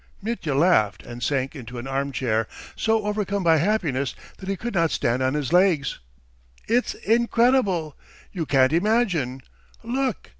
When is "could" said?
4.57-4.73